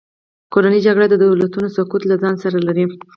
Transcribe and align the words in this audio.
کورنۍ 0.53 0.79
جګړې 0.87 1.07
د 1.09 1.15
دولتونو 1.23 1.67
سقوط 1.75 2.01
له 2.07 2.15
ځان 2.21 2.35
سره 2.43 2.57
لري. 2.67 2.85